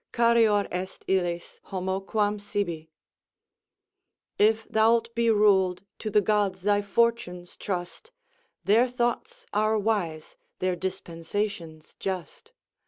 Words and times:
Carior 0.11 0.67
est 0.71 1.05
illis 1.07 1.59
homo 1.65 1.99
quam 1.99 2.39
sibi; 2.39 2.89
"If 4.39 4.63
thou'lt 4.67 5.13
be 5.13 5.29
rul'd, 5.29 5.85
to 5.99 6.09
th' 6.09 6.23
gods 6.23 6.63
thy 6.63 6.81
fortunes 6.81 7.55
trust, 7.55 8.11
Their 8.63 8.87
thoughts 8.87 9.45
are 9.53 9.77
wise, 9.77 10.37
their 10.57 10.75
dispensations 10.75 11.95
just. 11.99 12.51